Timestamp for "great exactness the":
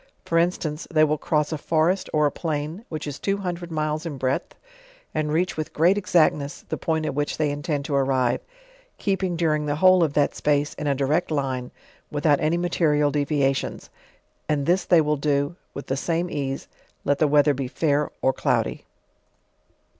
5.73-6.75